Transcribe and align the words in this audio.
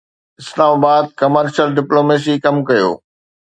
اسلام 0.41 0.71
آباد 0.79 1.05
commercial 1.19 1.67
diplomacy 1.77 2.33
ڪم 2.45 2.55
ڪيو 2.69 2.89